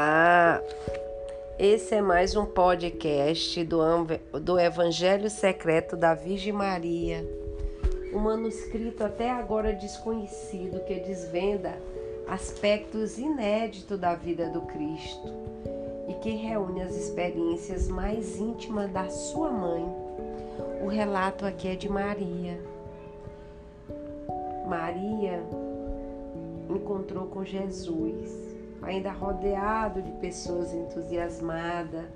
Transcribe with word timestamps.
Ah, 0.00 0.62
esse 1.58 1.96
é 1.96 2.00
mais 2.00 2.36
um 2.36 2.46
podcast 2.46 3.64
do, 3.64 3.80
do 4.40 4.56
Evangelho 4.56 5.28
Secreto 5.28 5.96
da 5.96 6.14
Virgem 6.14 6.52
Maria, 6.52 7.28
um 8.14 8.20
manuscrito 8.20 9.02
até 9.02 9.28
agora 9.28 9.72
desconhecido 9.72 10.84
que 10.84 11.00
desvenda 11.00 11.76
aspectos 12.28 13.18
inéditos 13.18 13.98
da 13.98 14.14
vida 14.14 14.48
do 14.50 14.60
Cristo 14.60 15.34
e 16.06 16.14
que 16.22 16.30
reúne 16.30 16.80
as 16.80 16.94
experiências 16.94 17.88
mais 17.88 18.38
íntimas 18.38 18.88
da 18.92 19.08
sua 19.08 19.50
mãe. 19.50 19.84
O 20.80 20.86
relato 20.86 21.44
aqui 21.44 21.66
é 21.66 21.74
de 21.74 21.88
Maria. 21.88 22.56
Maria 24.64 25.42
encontrou 26.70 27.26
com 27.26 27.44
Jesus 27.44 28.47
ainda 28.88 29.12
rodeado 29.12 30.00
de 30.00 30.10
pessoas 30.12 30.72
entusiasmadas 30.72 32.06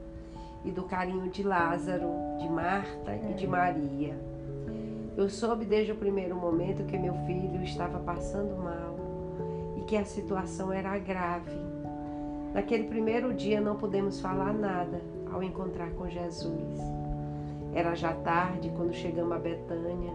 e 0.65 0.71
do 0.71 0.85
carinho 0.85 1.29
de 1.29 1.43
Lázaro, 1.43 2.09
de 2.39 2.49
Marta 2.49 3.15
e 3.15 3.35
de 3.35 3.47
Maria. 3.47 4.15
Eu 5.17 5.29
soube 5.29 5.67
desde 5.67 5.93
o 5.93 5.97
primeiro 5.97 6.35
momento 6.35 6.87
que 6.87 6.97
meu 6.97 7.15
filho 7.27 7.63
estava 7.63 7.99
passando 7.99 8.57
mal 8.57 8.97
e 9.77 9.83
que 9.83 9.97
a 9.97 10.05
situação 10.05 10.73
era 10.73 10.99
grave. 10.99 11.57
Naquele 12.55 12.85
primeiro 12.85 13.35
dia 13.35 13.61
não 13.61 13.77
pudemos 13.77 14.21
falar 14.21 14.55
nada 14.55 15.03
ao 15.31 15.43
encontrar 15.43 15.91
com 15.91 16.09
Jesus. 16.09 16.79
Era 17.75 17.95
já 17.95 18.15
tarde 18.15 18.73
quando 18.75 18.95
chegamos 18.95 19.33
a 19.33 19.39
Betânia 19.39 20.13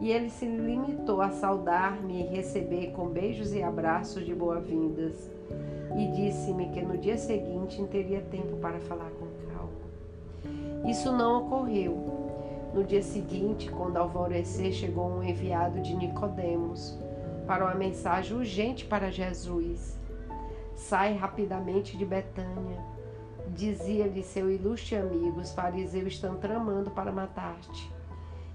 e 0.00 0.10
ele 0.10 0.30
se 0.30 0.46
limitou 0.46 1.20
a 1.20 1.30
saudar-me 1.30 2.22
e 2.22 2.26
receber 2.26 2.92
com 2.92 3.08
beijos 3.08 3.52
e 3.52 3.62
abraços 3.62 4.24
de 4.24 4.34
boas-vindas 4.34 5.30
e 5.96 6.06
disse-me 6.12 6.68
que 6.68 6.82
no 6.82 6.96
dia 6.96 7.16
seguinte 7.16 7.82
teria 7.86 8.20
tempo 8.20 8.56
para 8.58 8.78
falar 8.80 9.10
com 9.10 9.26
calma. 9.52 10.88
Isso 10.88 11.10
não 11.10 11.46
ocorreu. 11.46 12.18
No 12.72 12.84
dia 12.84 13.02
seguinte, 13.02 13.70
quando 13.70 13.96
alvorecer, 13.96 14.72
chegou 14.72 15.08
um 15.08 15.22
enviado 15.22 15.80
de 15.80 15.96
Nicodemos 15.96 16.96
para 17.46 17.64
uma 17.64 17.74
mensagem 17.74 18.36
urgente 18.36 18.84
para 18.84 19.10
Jesus. 19.10 19.98
Sai 20.76 21.14
rapidamente 21.14 21.96
de 21.96 22.04
Betânia. 22.04 22.78
Dizia-lhe 23.48 24.22
seu 24.22 24.50
ilustre 24.50 24.96
amigo, 24.96 25.40
os 25.40 25.52
fariseus 25.52 26.08
estão 26.08 26.36
tramando 26.36 26.90
para 26.90 27.10
matar-te. 27.10 27.97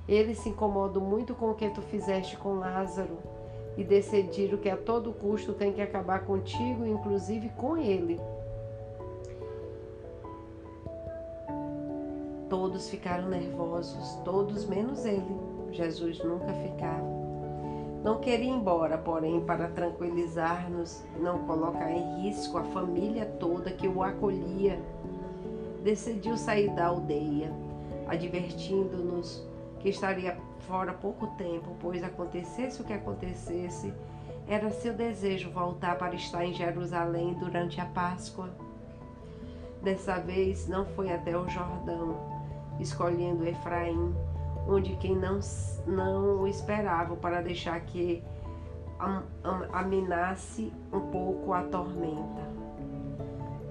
Eles 0.07 0.39
se 0.39 0.49
incomodam 0.49 1.01
muito 1.01 1.33
com 1.33 1.51
o 1.51 1.55
que 1.55 1.69
tu 1.69 1.81
fizeste 1.81 2.35
com 2.37 2.55
Lázaro 2.55 3.17
e 3.77 3.83
decidiram 3.83 4.57
que 4.57 4.69
a 4.69 4.77
todo 4.77 5.13
custo 5.13 5.53
tem 5.53 5.71
que 5.71 5.81
acabar 5.81 6.25
contigo, 6.25 6.85
inclusive 6.85 7.49
com 7.49 7.77
ele. 7.77 8.19
Todos 12.49 12.89
ficaram 12.89 13.29
nervosos, 13.29 14.15
todos 14.23 14.65
menos 14.65 15.05
ele. 15.05 15.39
Jesus 15.71 16.23
nunca 16.23 16.53
ficava. 16.53 17.23
Não 18.03 18.19
queria 18.19 18.45
ir 18.45 18.49
embora, 18.49 18.97
porém, 18.97 19.39
para 19.41 19.69
tranquilizar-nos 19.69 21.01
não 21.17 21.39
colocar 21.47 21.89
em 21.89 22.21
risco 22.21 22.57
a 22.57 22.63
família 22.65 23.25
toda 23.39 23.71
que 23.71 23.87
o 23.87 24.03
acolhia, 24.03 24.77
decidiu 25.81 26.37
sair 26.37 26.69
da 26.71 26.87
aldeia, 26.87 27.51
advertindo-nos 28.07 29.43
que 29.83 29.89
estaria 29.89 30.37
fora 30.59 30.93
pouco 30.93 31.27
tempo, 31.35 31.75
pois 31.81 32.01
acontecesse 32.01 32.81
o 32.81 32.85
que 32.85 32.93
acontecesse, 32.93 33.93
era 34.47 34.71
seu 34.71 34.93
desejo 34.93 35.51
voltar 35.51 35.97
para 35.97 36.15
estar 36.15 36.45
em 36.45 36.53
Jerusalém 36.53 37.33
durante 37.33 37.81
a 37.81 37.85
Páscoa. 37.85 38.49
Dessa 39.81 40.19
vez 40.19 40.69
não 40.69 40.85
foi 40.85 41.11
até 41.11 41.37
o 41.37 41.49
Jordão, 41.49 42.15
escolhendo 42.79 43.45
Efraim, 43.45 44.15
onde 44.69 44.95
quem 44.95 45.17
não, 45.17 45.41
não 45.85 46.41
o 46.41 46.47
esperava 46.47 47.17
para 47.17 47.41
deixar 47.41 47.81
que 47.81 48.23
aminasse 49.73 50.71
um 50.93 51.01
pouco 51.11 51.51
a 51.51 51.61
tormenta. 51.63 52.53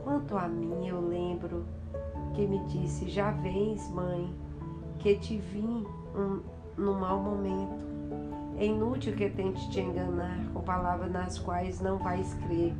Quanto 0.04 0.36
a 0.36 0.46
mim, 0.46 0.88
eu 0.88 1.00
lembro 1.00 1.64
que 2.34 2.46
me 2.46 2.58
disse: 2.66 3.08
Já 3.08 3.30
vens, 3.30 3.90
mãe, 3.90 4.34
que 4.98 5.16
te 5.16 5.38
vim 5.38 5.86
um, 6.14 6.40
no 6.76 6.94
mau 6.94 7.18
momento. 7.18 7.92
É 8.58 8.66
inútil 8.66 9.16
que 9.16 9.28
tente 9.30 9.70
te 9.70 9.80
enganar 9.80 10.38
com 10.52 10.60
palavras 10.60 11.10
nas 11.10 11.38
quais 11.38 11.80
não 11.80 11.98
vais 11.98 12.34
crer. 12.34 12.74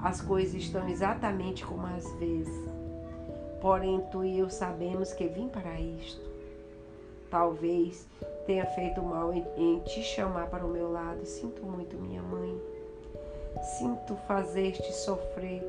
As 0.00 0.20
coisas 0.20 0.54
estão 0.54 0.88
exatamente 0.88 1.64
como 1.64 1.86
às 1.86 2.10
vezes. 2.14 2.66
Porém, 3.60 4.00
tu 4.10 4.24
e 4.24 4.38
eu 4.38 4.48
sabemos 4.48 5.12
que 5.12 5.26
vim 5.26 5.48
para 5.48 5.80
isto. 5.80 6.20
Talvez 7.30 8.06
tenha 8.46 8.64
feito 8.66 9.02
mal 9.02 9.32
em, 9.32 9.44
em 9.56 9.80
te 9.80 10.02
chamar 10.02 10.46
para 10.46 10.64
o 10.64 10.68
meu 10.68 10.90
lado. 10.92 11.24
Sinto 11.26 11.64
muito, 11.64 11.96
minha 11.96 12.22
mãe. 12.22 12.60
Sinto 13.78 14.14
fazer-te 14.28 14.92
sofrer. 14.92 15.62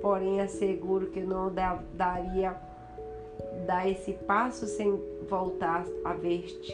Porém, 0.00 0.40
asseguro 0.40 1.06
que 1.06 1.20
não 1.20 1.52
daria 1.94 2.54
dar 3.66 3.88
esse 3.88 4.12
passo 4.12 4.66
sem 4.66 5.00
voltar 5.28 5.84
a 6.04 6.12
ver-te, 6.12 6.72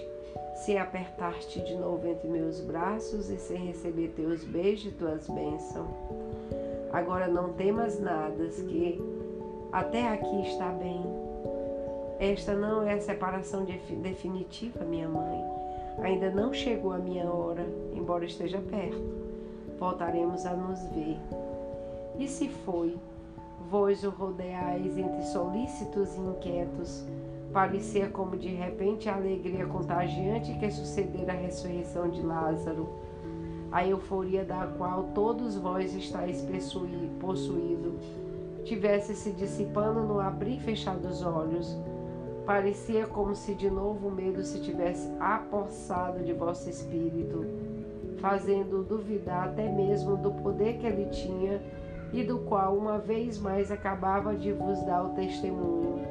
sem 0.54 0.78
apertar-te 0.78 1.60
de 1.60 1.74
novo 1.74 2.06
entre 2.06 2.28
meus 2.28 2.60
braços 2.60 3.30
e 3.30 3.38
sem 3.38 3.66
receber 3.66 4.08
teus 4.16 4.44
beijos 4.44 4.92
e 4.92 4.96
tuas 4.96 5.28
bênçãos. 5.28 5.88
Agora 6.92 7.28
não 7.28 7.52
temas 7.52 8.00
nada, 8.00 8.46
que 8.48 9.00
até 9.72 10.08
aqui 10.08 10.42
está 10.42 10.68
bem. 10.70 11.02
Esta 12.18 12.54
não 12.54 12.82
é 12.82 12.94
a 12.94 13.00
separação 13.00 13.64
definitiva, 13.64 14.84
minha 14.84 15.08
mãe. 15.08 15.42
Ainda 16.02 16.30
não 16.30 16.52
chegou 16.52 16.92
a 16.92 16.98
minha 16.98 17.30
hora, 17.30 17.66
embora 17.94 18.24
esteja 18.24 18.58
perto. 18.58 19.02
Voltaremos 19.78 20.44
a 20.44 20.52
nos 20.52 20.82
ver. 20.90 21.16
E 22.18 22.28
se 22.28 22.48
foi, 22.48 22.98
Vós 23.68 24.02
o 24.02 24.10
rodeais 24.10 24.98
entre 24.98 25.22
solícitos 25.26 26.16
e 26.16 26.20
inquietos. 26.20 27.04
Parecia 27.52 28.08
como 28.08 28.36
de 28.36 28.48
repente 28.48 29.08
a 29.08 29.16
alegria 29.16 29.66
contagiante 29.66 30.56
que 30.58 30.70
sucedera 30.70 31.32
a 31.32 31.36
ressurreição 31.36 32.08
de 32.08 32.22
Lázaro, 32.22 32.88
a 33.72 33.84
euforia 33.84 34.44
da 34.44 34.68
qual 34.78 35.10
todos 35.14 35.56
vós 35.56 35.92
estáis 35.94 36.46
possuído, 37.18 37.98
tivesse 38.64 39.16
se 39.16 39.32
dissipando 39.32 40.00
no 40.02 40.20
abrir 40.20 40.58
e 40.58 40.60
fechar 40.60 40.96
dos 40.96 41.22
olhos. 41.24 41.76
Parecia 42.46 43.06
como 43.06 43.34
se 43.34 43.54
de 43.54 43.68
novo 43.68 44.08
o 44.08 44.12
medo 44.12 44.44
se 44.44 44.60
tivesse 44.60 45.10
apossado 45.18 46.22
de 46.22 46.32
vosso 46.32 46.70
espírito, 46.70 47.44
fazendo 48.18 48.84
duvidar 48.84 49.48
até 49.48 49.68
mesmo 49.68 50.16
do 50.16 50.30
poder 50.30 50.78
que 50.78 50.86
ele 50.86 51.06
tinha 51.06 51.60
e 52.12 52.22
do 52.22 52.38
qual 52.40 52.76
uma 52.76 52.98
vez 52.98 53.38
mais 53.38 53.72
acabava 53.72 54.34
de 54.34 54.52
vos 54.52 54.82
dar 54.84 55.04
o 55.04 55.10
testemunho. 55.10 56.09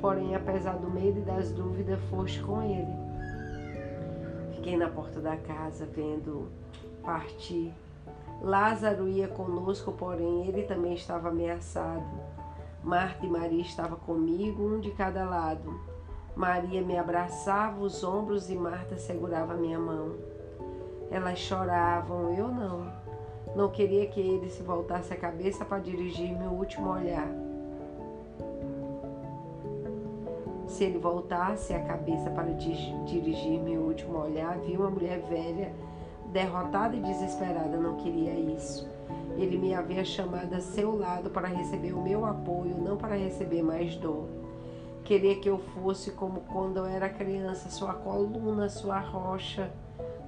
Porém, 0.00 0.34
apesar 0.34 0.76
do 0.76 0.90
medo 0.90 1.18
e 1.18 1.22
das 1.22 1.50
dúvidas, 1.50 2.00
foste 2.10 2.40
com 2.42 2.62
ele. 2.62 2.92
Fiquei 4.54 4.76
na 4.76 4.88
porta 4.88 5.20
da 5.20 5.36
casa 5.36 5.86
vendo 5.86 6.48
partir. 7.02 7.72
Lázaro 8.40 9.08
ia 9.08 9.26
conosco, 9.26 9.92
porém 9.92 10.46
ele 10.46 10.62
também 10.62 10.94
estava 10.94 11.28
ameaçado. 11.28 12.06
Marta 12.82 13.26
e 13.26 13.28
Maria 13.28 13.62
estavam 13.62 13.98
comigo, 13.98 14.62
um 14.62 14.78
de 14.78 14.90
cada 14.92 15.24
lado. 15.24 15.80
Maria 16.36 16.82
me 16.82 16.96
abraçava 16.96 17.80
os 17.80 18.04
ombros 18.04 18.48
e 18.48 18.54
Marta 18.54 18.96
segurava 18.96 19.54
minha 19.54 19.78
mão. 19.78 20.14
Elas 21.10 21.38
choravam, 21.38 22.32
eu 22.32 22.48
não. 22.48 22.92
Não 23.56 23.68
queria 23.70 24.06
que 24.06 24.20
ele 24.20 24.48
se 24.48 24.62
voltasse 24.62 25.12
a 25.12 25.16
cabeça 25.16 25.64
para 25.64 25.80
dirigir 25.80 26.38
meu 26.38 26.50
último 26.50 26.90
olhar. 26.90 27.47
Se 30.78 30.84
ele 30.84 30.98
voltasse 30.98 31.74
a 31.74 31.80
cabeça 31.80 32.30
para 32.30 32.52
dirigir 32.52 33.60
meu 33.60 33.80
último 33.80 34.16
olhar, 34.16 34.56
vi 34.60 34.76
uma 34.76 34.88
mulher 34.88 35.20
velha, 35.28 35.74
derrotada 36.32 36.94
e 36.94 37.00
desesperada. 37.00 37.76
Não 37.76 37.96
queria 37.96 38.32
isso. 38.32 38.88
Ele 39.36 39.58
me 39.58 39.74
havia 39.74 40.04
chamado 40.04 40.54
a 40.54 40.60
seu 40.60 40.96
lado 40.96 41.30
para 41.30 41.48
receber 41.48 41.92
o 41.92 42.00
meu 42.00 42.24
apoio, 42.24 42.78
não 42.78 42.96
para 42.96 43.16
receber 43.16 43.60
mais 43.60 43.96
dor. 43.96 44.28
Queria 45.02 45.34
que 45.40 45.50
eu 45.50 45.58
fosse 45.58 46.12
como 46.12 46.42
quando 46.42 46.76
eu 46.76 46.86
era 46.86 47.08
criança, 47.08 47.68
sua 47.70 47.94
coluna, 47.94 48.68
sua 48.68 49.00
rocha, 49.00 49.72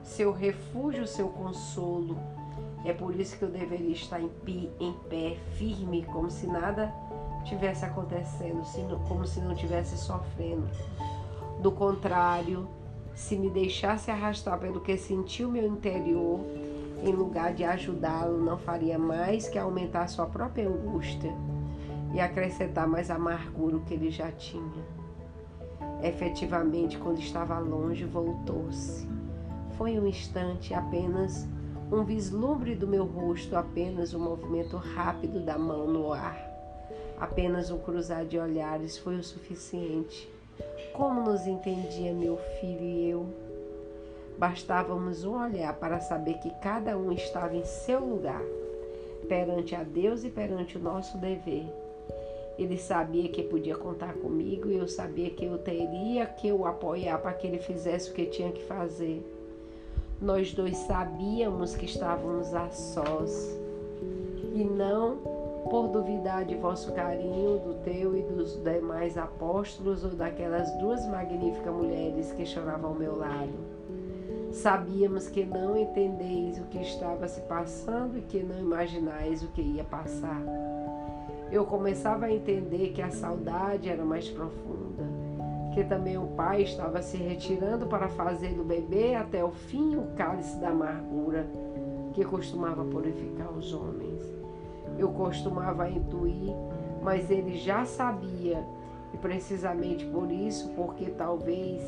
seu 0.02 0.32
refúgio, 0.32 1.06
seu 1.06 1.28
consolo. 1.28 2.18
É 2.84 2.92
por 2.92 3.14
isso 3.14 3.38
que 3.38 3.44
eu 3.44 3.50
deveria 3.50 3.92
estar 3.92 4.20
em 4.20 4.32
em 4.80 4.92
pé 5.08 5.36
firme, 5.56 6.04
como 6.06 6.28
se 6.28 6.48
nada 6.48 6.92
tivesse 7.44 7.84
acontecendo, 7.84 9.00
como 9.08 9.26
se 9.26 9.40
não 9.40 9.54
tivesse 9.54 9.96
sofrendo. 9.96 10.68
Do 11.60 11.72
contrário, 11.72 12.68
se 13.14 13.36
me 13.36 13.50
deixasse 13.50 14.10
arrastar 14.10 14.58
pelo 14.58 14.80
que 14.80 14.96
senti 14.96 15.44
o 15.44 15.50
meu 15.50 15.66
interior, 15.66 16.40
em 17.02 17.12
lugar 17.12 17.54
de 17.54 17.64
ajudá-lo, 17.64 18.42
não 18.42 18.58
faria 18.58 18.98
mais 18.98 19.48
que 19.48 19.58
aumentar 19.58 20.06
sua 20.08 20.26
própria 20.26 20.68
angústia 20.68 21.32
e 22.12 22.20
acrescentar 22.20 22.86
mais 22.86 23.10
amargura 23.10 23.78
que 23.80 23.94
ele 23.94 24.10
já 24.10 24.30
tinha. 24.32 24.84
Efetivamente, 26.02 26.98
quando 26.98 27.18
estava 27.18 27.58
longe, 27.58 28.04
voltou-se. 28.04 29.06
Foi 29.76 29.98
um 29.98 30.06
instante, 30.06 30.74
apenas 30.74 31.46
um 31.92 32.04
vislumbre 32.04 32.74
do 32.74 32.86
meu 32.86 33.04
rosto, 33.04 33.56
apenas 33.56 34.14
um 34.14 34.20
movimento 34.20 34.76
rápido 34.76 35.40
da 35.44 35.58
mão 35.58 35.86
no 35.86 36.12
ar. 36.12 36.49
Apenas 37.20 37.70
um 37.70 37.78
cruzar 37.78 38.24
de 38.24 38.38
olhares 38.38 38.96
foi 38.96 39.16
o 39.16 39.22
suficiente. 39.22 40.26
Como 40.94 41.20
nos 41.20 41.46
entendia 41.46 42.14
meu 42.14 42.38
filho 42.58 42.82
e 42.82 43.10
eu? 43.10 43.26
Bastávamos 44.38 45.22
um 45.22 45.38
olhar 45.38 45.74
para 45.74 46.00
saber 46.00 46.38
que 46.38 46.48
cada 46.62 46.96
um 46.96 47.12
estava 47.12 47.54
em 47.54 47.64
seu 47.64 48.00
lugar, 48.00 48.40
perante 49.28 49.74
a 49.74 49.82
Deus 49.82 50.24
e 50.24 50.30
perante 50.30 50.78
o 50.78 50.80
nosso 50.80 51.18
dever. 51.18 51.66
Ele 52.58 52.78
sabia 52.78 53.28
que 53.28 53.42
podia 53.42 53.76
contar 53.76 54.14
comigo 54.14 54.70
e 54.70 54.76
eu 54.76 54.88
sabia 54.88 55.28
que 55.28 55.44
eu 55.44 55.58
teria 55.58 56.24
que 56.24 56.50
o 56.50 56.64
apoiar 56.64 57.18
para 57.18 57.34
que 57.34 57.46
ele 57.46 57.58
fizesse 57.58 58.10
o 58.10 58.14
que 58.14 58.24
tinha 58.26 58.50
que 58.50 58.64
fazer. 58.64 59.22
Nós 60.20 60.54
dois 60.54 60.76
sabíamos 60.78 61.74
que 61.76 61.84
estávamos 61.84 62.54
a 62.54 62.70
sós 62.70 63.58
e 64.54 64.64
não 64.64 65.39
por 65.68 65.88
duvidar 65.88 66.44
de 66.44 66.54
vosso 66.54 66.92
carinho, 66.92 67.58
do 67.58 67.74
teu 67.84 68.16
e 68.16 68.22
dos 68.22 68.62
demais 68.62 69.18
apóstolos 69.18 70.04
ou 70.04 70.10
daquelas 70.10 70.70
duas 70.78 71.06
magníficas 71.06 71.74
mulheres 71.74 72.32
que 72.32 72.46
choravam 72.46 72.90
ao 72.90 72.96
meu 72.96 73.16
lado. 73.16 73.52
Sabíamos 74.52 75.28
que 75.28 75.44
não 75.44 75.76
entendeis 75.76 76.58
o 76.58 76.64
que 76.64 76.78
estava 76.78 77.28
se 77.28 77.40
passando 77.42 78.18
e 78.18 78.22
que 78.22 78.42
não 78.42 78.58
imaginais 78.58 79.42
o 79.42 79.48
que 79.48 79.62
ia 79.62 79.84
passar. 79.84 80.42
Eu 81.52 81.64
começava 81.64 82.26
a 82.26 82.32
entender 82.32 82.92
que 82.92 83.02
a 83.02 83.10
saudade 83.10 83.88
era 83.88 84.04
mais 84.04 84.28
profunda, 84.28 85.04
que 85.72 85.84
também 85.84 86.18
o 86.18 86.26
pai 86.28 86.62
estava 86.62 87.00
se 87.00 87.16
retirando 87.16 87.86
para 87.86 88.08
fazer 88.08 88.54
do 88.54 88.64
bebê 88.64 89.14
até 89.14 89.44
o 89.44 89.50
fim 89.50 89.96
o 89.96 90.08
cálice 90.16 90.56
da 90.58 90.70
amargura 90.70 91.46
que 92.12 92.24
costumava 92.24 92.84
purificar 92.84 93.50
os 93.52 93.72
homens. 93.72 94.09
Eu 95.00 95.08
costumava 95.08 95.88
intuir, 95.88 96.54
mas 97.02 97.30
ele 97.30 97.56
já 97.56 97.86
sabia, 97.86 98.62
e 99.14 99.16
precisamente 99.16 100.04
por 100.04 100.30
isso, 100.30 100.68
porque 100.76 101.06
talvez 101.06 101.82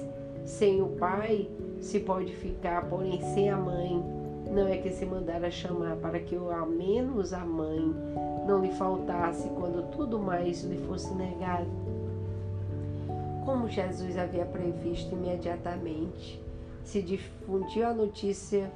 sem 0.47 0.81
o 0.81 0.89
pai 0.97 1.51
se 1.79 2.01
pode 2.01 2.35
ficar, 2.35 2.89
porém 2.89 3.21
sem 3.35 3.51
a 3.51 3.57
mãe, 3.59 4.03
não 4.51 4.67
é 4.67 4.79
que 4.79 4.91
se 4.91 5.05
mandara 5.05 5.51
chamar 5.51 5.97
para 5.97 6.19
que 6.21 6.35
eu, 6.35 6.51
ao 6.51 6.67
menos 6.67 7.35
a 7.35 7.45
mãe, 7.45 7.95
não 8.47 8.63
lhe 8.63 8.73
faltasse 8.73 9.47
quando 9.51 9.91
tudo 9.91 10.19
mais 10.19 10.65
lhe 10.65 10.79
fosse 10.87 11.13
negado. 11.15 11.69
Como 13.45 13.69
Jesus 13.69 14.17
havia 14.17 14.47
previsto 14.47 15.15
imediatamente, 15.15 16.43
se 16.83 17.03
difundiu 17.03 17.87
a 17.87 17.93
notícia 17.93 18.71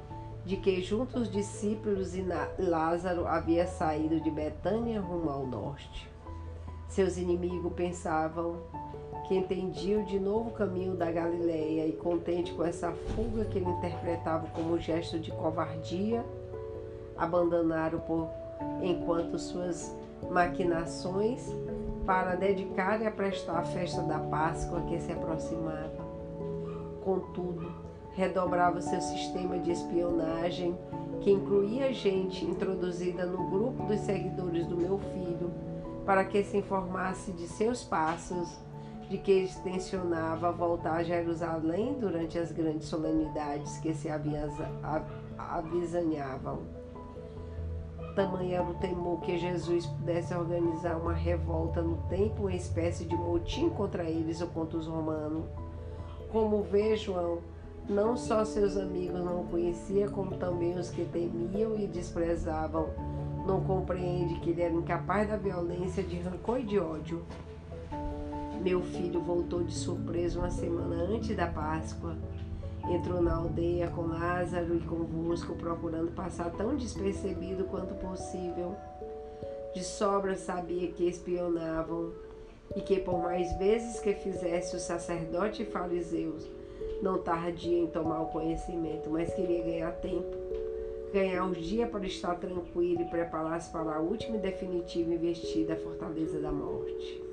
de 0.47 0.55
que 0.55 0.81
junto 0.81 1.19
os 1.19 1.29
discípulos 1.29 2.15
e 2.15 2.25
Lázaro 2.57 3.27
havia 3.27 3.67
saído 3.67 4.21
de 4.21 4.31
Betânia 4.31 5.01
rumo 5.01 5.29
ao 5.29 5.45
norte. 5.45 6.09
Seus 6.87 7.17
inimigos 7.17 7.73
pensavam 7.73 8.55
que 9.27 9.35
entendiam 9.35 10.05
de 10.05 10.17
novo 10.17 10.49
o 10.49 10.53
caminho 10.53 10.95
da 10.95 11.11
Galileia 11.11 11.85
e 11.85 11.91
contente 11.91 12.53
com 12.53 12.63
essa 12.63 12.93
fuga 12.93 13.43
que 13.43 13.57
ele 13.57 13.69
interpretava 13.69 14.47
como 14.53 14.79
gesto 14.79 15.19
de 15.19 15.31
covardia, 15.31 16.23
abandonaram 17.17 17.99
por 17.99 18.29
enquanto 18.81 19.37
suas 19.37 19.93
maquinações 20.31 21.53
para 22.05 22.35
dedicar 22.35 23.01
e 23.01 23.11
prestar 23.11 23.59
a 23.59 23.63
festa 23.65 24.01
da 24.01 24.17
Páscoa 24.17 24.79
que 24.83 24.97
se 24.97 25.11
aproximava. 25.11 26.07
Contudo, 27.03 27.86
redobrava 28.17 28.81
seu 28.81 28.99
sistema 28.99 29.57
de 29.59 29.71
espionagem, 29.71 30.75
que 31.21 31.31
incluía 31.31 31.93
gente 31.93 32.43
introduzida 32.43 33.27
no 33.27 33.47
grupo 33.47 33.83
dos 33.83 33.99
seguidores 33.99 34.65
do 34.65 34.75
meu 34.75 34.97
filho, 34.97 35.51
para 36.03 36.25
que 36.25 36.43
se 36.43 36.57
informasse 36.57 37.31
de 37.31 37.47
seus 37.47 37.83
passos 37.83 38.59
de 39.07 39.19
que 39.19 39.31
ele 39.31 39.51
tensionava 39.63 40.51
voltar 40.51 40.95
a 40.95 41.03
Jerusalém 41.03 41.99
durante 41.99 42.39
as 42.39 42.51
grandes 42.51 42.87
solenidades 42.87 43.77
que 43.77 43.93
se 43.93 44.09
avizinhavam. 44.09 45.05
Tamanho 48.15 48.55
era 48.55 48.63
o 48.63 48.73
temor 48.73 49.21
que 49.21 49.37
Jesus 49.37 49.85
pudesse 49.85 50.33
organizar 50.33 50.97
uma 50.97 51.13
revolta 51.13 51.83
no 51.83 51.97
tempo, 52.09 52.41
uma 52.41 52.55
espécie 52.55 53.05
de 53.05 53.15
motim 53.15 53.69
contra 53.69 54.09
eles 54.09 54.41
ou 54.41 54.47
contra 54.47 54.79
os 54.79 54.87
romanos. 54.87 55.45
Como 56.31 56.63
vê 56.63 56.97
João, 56.97 57.37
não 57.89 58.17
só 58.17 58.43
seus 58.43 58.75
amigos 58.75 59.23
não 59.23 59.41
o 59.41 59.47
conhecia, 59.47 60.09
como 60.09 60.37
também 60.37 60.77
os 60.77 60.89
que 60.89 61.05
temiam 61.05 61.75
e 61.77 61.87
desprezavam. 61.87 62.89
Não 63.45 63.63
compreende 63.63 64.39
que 64.41 64.49
ele 64.49 64.61
era 64.61 64.73
incapaz 64.73 65.29
da 65.29 65.37
violência 65.37 66.03
de 66.03 66.19
rancor 66.19 66.59
e 66.59 66.63
de 66.63 66.77
ódio. 66.77 67.23
Meu 68.61 68.81
filho 68.81 69.21
voltou 69.21 69.63
de 69.63 69.73
surpresa 69.73 70.39
uma 70.39 70.49
semana 70.49 70.95
antes 70.95 71.33
da 71.35 71.47
Páscoa. 71.47 72.17
Entrou 72.89 73.21
na 73.21 73.35
aldeia 73.35 73.87
com 73.89 74.01
Lázaro 74.01 74.75
e 74.75 74.79
convosco, 74.81 75.55
procurando 75.55 76.11
passar 76.11 76.51
tão 76.51 76.75
despercebido 76.75 77.63
quanto 77.65 77.93
possível. 77.95 78.75
De 79.73 79.83
sobra 79.83 80.35
sabia 80.35 80.91
que 80.91 81.07
espionavam 81.07 82.11
e 82.75 82.81
que, 82.81 82.99
por 82.99 83.21
mais 83.21 83.57
vezes 83.57 83.99
que 84.01 84.13
fizesse 84.13 84.75
o 84.75 84.79
sacerdote 84.79 85.63
e 85.63 85.65
fariseus, 85.65 86.56
não 87.01 87.19
tardia 87.19 87.79
em 87.79 87.87
tomar 87.87 88.21
o 88.21 88.27
conhecimento, 88.27 89.09
mas 89.09 89.33
queria 89.33 89.63
ganhar 89.63 89.91
tempo, 89.93 90.35
ganhar 91.13 91.43
uns 91.43 91.57
dias 91.57 91.89
para 91.89 92.05
estar 92.05 92.35
tranquilo 92.35 93.01
e 93.01 93.05
preparar-se 93.05 93.69
para 93.71 93.95
a 93.95 93.99
última 93.99 94.37
e 94.37 94.39
definitiva 94.39 95.13
investida 95.13 95.73
à 95.73 95.77
fortaleza 95.77 96.39
da 96.39 96.51
morte. 96.51 97.23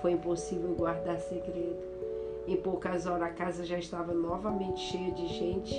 Foi 0.00 0.12
impossível 0.12 0.74
guardar 0.74 1.18
segredo. 1.20 1.92
Em 2.46 2.56
poucas 2.56 3.06
horas 3.06 3.28
a 3.28 3.30
casa 3.30 3.64
já 3.64 3.78
estava 3.78 4.12
novamente 4.12 4.80
cheia 4.80 5.12
de 5.12 5.26
gente, 5.28 5.74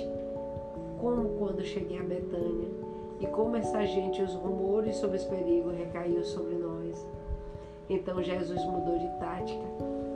como 0.98 1.38
quando 1.38 1.62
cheguei 1.62 1.98
a 1.98 2.02
Betânia. 2.02 2.68
E 3.20 3.26
como 3.26 3.56
essa 3.56 3.86
gente, 3.86 4.22
os 4.22 4.34
rumores 4.34 4.96
sobre 4.96 5.16
os 5.16 5.24
perigos 5.24 5.76
recaiu 5.76 6.24
sobre 6.24 6.54
nós. 6.54 7.06
Então 7.88 8.22
Jesus 8.22 8.62
mudou 8.64 8.98
de 8.98 9.08
tática, 9.18 9.64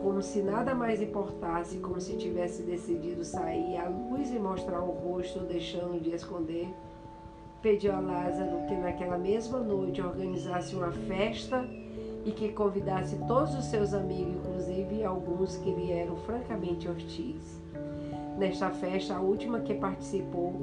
como 0.02 0.23
se 0.23 0.43
nada 0.43 0.75
mais 0.75 1.02
importasse, 1.02 1.78
como 1.78 2.00
se 2.00 2.17
tivesse 2.17 2.62
decidido 2.62 3.25
sair 3.25 3.76
à 3.76 3.88
luz 3.88 4.31
e 4.31 4.38
mostrar 4.38 4.81
o 4.81 4.90
rosto, 4.90 5.40
deixando 5.40 6.00
de 6.00 6.14
esconder. 6.14 6.69
Pediu 7.61 7.93
a 7.93 7.99
Lázaro 7.99 8.67
que 8.69 8.75
naquela 8.75 9.19
mesma 9.19 9.59
noite 9.59 10.00
organizasse 10.00 10.76
uma 10.76 10.93
festa 10.93 11.64
e 12.25 12.31
que 12.31 12.50
convidasse 12.50 13.19
todos 13.26 13.55
os 13.55 13.64
seus 13.64 13.93
amigos, 13.93 14.37
inclusive 14.37 15.05
alguns 15.05 15.57
que 15.57 15.71
lhe 15.71 15.90
eram 15.90 16.17
francamente 16.17 16.88
hostis. 16.88 17.61
Nesta 18.38 18.71
festa, 18.71 19.17
a 19.17 19.21
última 19.21 19.61
que 19.61 19.75
participou 19.75 20.55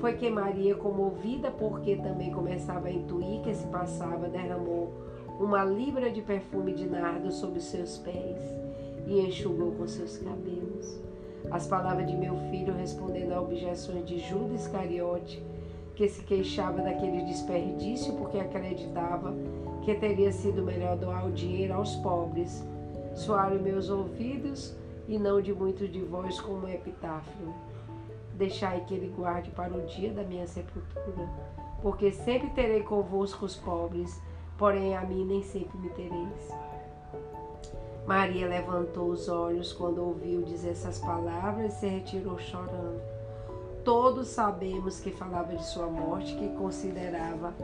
foi 0.00 0.14
que 0.14 0.28
Maria, 0.28 0.74
comovida 0.74 1.50
porque 1.50 1.94
também 1.94 2.32
começava 2.32 2.88
a 2.88 2.90
intuir 2.90 3.40
que 3.42 3.54
se 3.54 3.66
passava, 3.68 4.28
derramou 4.28 4.92
uma 5.38 5.64
libra 5.64 6.10
de 6.10 6.20
perfume 6.20 6.72
de 6.72 6.88
nardo 6.88 7.30
sobre 7.30 7.60
seus 7.60 7.96
pés 7.98 8.69
e 9.06 9.20
enxugou 9.20 9.72
com 9.72 9.86
seus 9.86 10.18
cabelos. 10.18 11.00
As 11.50 11.66
palavras 11.66 12.06
de 12.06 12.16
meu 12.16 12.36
filho 12.50 12.74
respondendo 12.74 13.32
a 13.32 13.40
objeções 13.40 14.04
de 14.06 14.18
Judas 14.18 14.62
Iscariote, 14.62 15.42
que 15.94 16.08
se 16.08 16.22
queixava 16.24 16.80
daquele 16.80 17.24
desperdício 17.24 18.14
porque 18.14 18.38
acreditava 18.38 19.34
que 19.82 19.94
teria 19.94 20.32
sido 20.32 20.62
melhor 20.62 20.96
doar 20.96 21.26
o 21.26 21.32
dinheiro 21.32 21.74
aos 21.74 21.96
pobres. 21.96 22.64
Soaram 23.14 23.60
meus 23.60 23.90
ouvidos 23.90 24.76
e 25.08 25.18
não 25.18 25.42
de 25.42 25.52
muitos 25.52 25.90
de 25.90 26.00
vós 26.00 26.40
como 26.40 26.68
epitáfio. 26.68 27.52
Deixai 28.34 28.84
que 28.84 28.94
ele 28.94 29.12
guarde 29.14 29.50
para 29.50 29.76
o 29.76 29.82
dia 29.86 30.12
da 30.12 30.22
minha 30.22 30.46
sepultura, 30.46 31.28
porque 31.82 32.10
sempre 32.12 32.48
terei 32.50 32.82
convosco 32.82 33.44
os 33.44 33.56
pobres, 33.56 34.22
porém 34.56 34.96
a 34.96 35.02
mim 35.02 35.24
nem 35.24 35.42
sempre 35.42 35.76
me 35.78 35.90
tereis. 35.90 36.48
Maria 38.06 38.48
levantou 38.48 39.08
os 39.08 39.28
olhos 39.28 39.72
quando 39.72 40.02
ouviu 40.02 40.42
dizer 40.42 40.70
essas 40.70 40.98
palavras 40.98 41.74
e 41.74 41.76
se 41.76 41.86
retirou 41.86 42.38
chorando. 42.38 43.00
Todos 43.84 44.28
sabemos 44.28 45.00
que 45.00 45.10
falava 45.10 45.54
de 45.54 45.64
sua 45.64 45.86
morte, 45.86 46.34
que 46.36 46.48
considerava 46.56 47.54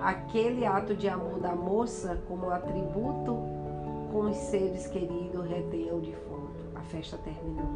aquele 0.00 0.66
ato 0.66 0.94
de 0.94 1.08
amor 1.08 1.38
da 1.38 1.54
moça 1.54 2.20
como 2.28 2.50
atributo 2.50 3.36
com 4.10 4.30
os 4.30 4.36
seres 4.36 4.86
queridos 4.86 5.46
retenham 5.46 5.98
o 5.98 6.00
defunto. 6.00 6.64
A 6.74 6.80
festa 6.80 7.16
terminou. 7.18 7.68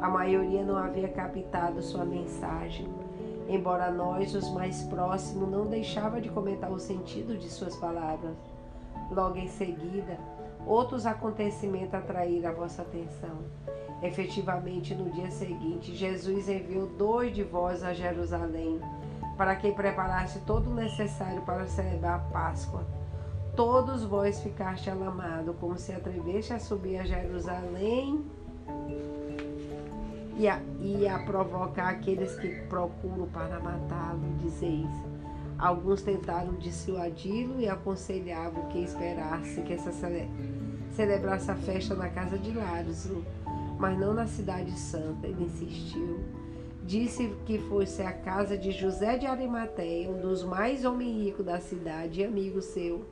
A 0.00 0.08
maioria 0.08 0.64
não 0.64 0.76
havia 0.76 1.08
captado 1.08 1.82
sua 1.82 2.04
mensagem 2.04 2.88
embora 3.48 3.90
nós, 3.90 4.34
os 4.34 4.50
mais 4.50 4.82
próximos, 4.82 5.48
não 5.48 5.66
deixava 5.66 6.20
de 6.20 6.28
comentar 6.28 6.70
o 6.70 6.78
sentido 6.78 7.36
de 7.36 7.48
suas 7.48 7.76
palavras. 7.76 8.34
Logo 9.10 9.36
em 9.36 9.48
seguida, 9.48 10.18
outros 10.66 11.06
acontecimentos 11.06 11.94
atraíram 11.94 12.50
a 12.50 12.52
vossa 12.52 12.82
atenção. 12.82 13.38
Efetivamente, 14.02 14.94
no 14.94 15.10
dia 15.10 15.30
seguinte, 15.30 15.94
Jesus 15.94 16.48
enviou 16.48 16.86
dois 16.86 17.34
de 17.34 17.42
vós 17.42 17.82
a 17.82 17.94
Jerusalém, 17.94 18.80
para 19.36 19.56
que 19.56 19.72
preparasse 19.72 20.40
todo 20.40 20.70
o 20.70 20.74
necessário 20.74 21.42
para 21.42 21.66
celebrar 21.66 22.16
a 22.16 22.30
Páscoa. 22.30 22.84
Todos 23.54 24.04
vós 24.04 24.40
ficaste 24.42 24.90
alamados, 24.90 25.56
como 25.58 25.78
se 25.78 25.92
atreveste 25.92 26.52
a 26.52 26.58
subir 26.58 26.98
a 26.98 27.04
Jerusalém 27.04 28.24
e 30.36 30.46
a, 30.46 30.60
e 30.80 31.08
a 31.08 31.18
provocar 31.20 31.88
aqueles 31.88 32.34
que 32.36 32.48
procuram 32.68 33.26
para 33.28 33.58
matá-lo, 33.60 34.20
dizeis. 34.42 34.90
Alguns 35.58 36.02
tentaram 36.02 36.52
dissuadi-lo 36.54 37.58
e 37.58 37.66
aconselhavam 37.66 38.66
que 38.66 38.78
esperasse 38.78 39.62
que 39.62 39.72
essa 39.72 39.90
cele 39.90 40.28
celebrasse 40.96 41.50
a 41.50 41.54
festa 41.54 41.94
na 41.94 42.08
casa 42.08 42.38
de 42.38 42.56
Lázaro, 42.56 43.22
mas 43.78 43.98
não 43.98 44.14
na 44.14 44.26
cidade 44.26 44.72
santa. 44.78 45.26
Ele 45.26 45.44
insistiu. 45.44 46.20
Disse 46.82 47.34
que 47.44 47.58
fosse 47.58 48.00
a 48.00 48.12
casa 48.12 48.56
de 48.56 48.70
José 48.70 49.18
de 49.18 49.26
Arimateia, 49.26 50.08
um 50.08 50.20
dos 50.20 50.42
mais 50.42 50.84
homens 50.84 51.24
ricos 51.24 51.44
da 51.44 51.60
cidade 51.60 52.20
e 52.20 52.24
amigo 52.24 52.62
seu, 52.62 53.04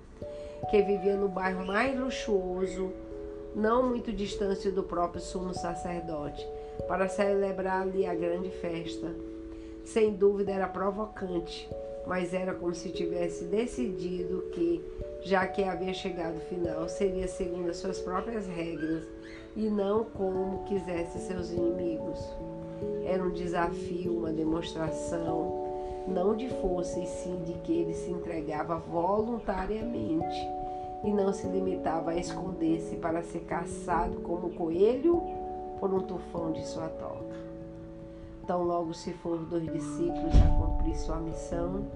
que 0.70 0.80
vivia 0.82 1.16
no 1.16 1.28
bairro 1.28 1.66
mais 1.66 1.98
luxuoso, 1.98 2.90
não 3.54 3.88
muito 3.88 4.12
distante 4.12 4.70
do 4.70 4.82
próprio 4.82 5.20
sumo 5.20 5.52
sacerdote 5.52 6.46
para 6.88 7.08
celebrar 7.08 7.82
ali 7.82 8.06
a 8.06 8.14
grande 8.14 8.50
festa. 8.50 9.14
Sem 9.84 10.14
dúvida 10.14 10.52
era 10.52 10.68
provocante, 10.68 11.68
mas 12.06 12.32
era 12.32 12.54
como 12.54 12.74
se 12.74 12.90
tivesse 12.90 13.44
decidido 13.44 14.44
que, 14.52 14.82
já 15.24 15.46
que 15.46 15.64
havia 15.64 15.94
chegado 15.94 16.36
o 16.36 16.40
final, 16.40 16.88
seria 16.88 17.26
segundo 17.26 17.70
as 17.70 17.78
suas 17.78 17.98
próprias 17.98 18.46
regras 18.46 19.04
e 19.56 19.70
não 19.70 20.04
como 20.04 20.64
quisesse 20.64 21.18
seus 21.18 21.50
inimigos. 21.50 22.20
Era 23.06 23.22
um 23.22 23.30
desafio, 23.30 24.18
uma 24.18 24.30
demonstração, 24.30 25.64
não 26.06 26.36
de 26.36 26.48
força, 26.60 27.00
e 27.00 27.06
sim 27.06 27.40
de 27.44 27.54
que 27.60 27.72
ele 27.72 27.94
se 27.94 28.10
entregava 28.10 28.76
voluntariamente 28.76 30.36
e 31.02 31.10
não 31.10 31.32
se 31.32 31.46
limitava 31.46 32.10
a 32.10 32.16
esconder-se 32.16 32.96
para 32.96 33.22
ser 33.22 33.40
caçado 33.40 34.20
como 34.20 34.50
coelho 34.50 35.22
por 35.80 35.92
um 35.92 36.00
tufão 36.00 36.52
de 36.52 36.66
sua 36.66 36.88
toca. 36.88 37.34
Tão 38.46 38.62
logo 38.62 38.92
se 38.92 39.14
foram 39.14 39.44
dois 39.44 39.72
discípulos 39.72 40.34
a 40.34 40.48
cumprir 40.60 40.96
sua 40.96 41.16
missão, 41.16 41.86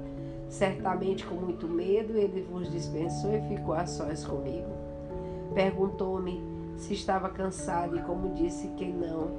certamente 0.48 1.26
com 1.26 1.34
muito 1.34 1.68
medo, 1.68 2.16
ele 2.16 2.42
vos 2.42 2.70
dispensou 2.70 3.34
e 3.34 3.40
ficou 3.48 3.74
a 3.74 3.86
sós 3.86 4.24
comigo. 4.24 4.70
Perguntou-me 5.54 6.42
se 6.76 6.94
estava 6.94 7.28
cansado 7.28 7.96
e, 7.96 8.02
como 8.02 8.34
disse 8.34 8.68
que 8.68 8.86
não, 8.86 9.30